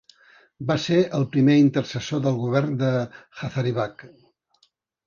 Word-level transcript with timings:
Va 0.71 0.77
ser 0.85 0.97
el 1.17 1.27
primer 1.35 1.59
intercessor 1.65 2.25
del 2.25 2.41
govern 2.47 2.75
de 2.81 2.91
Hazaribagh. 3.45 4.07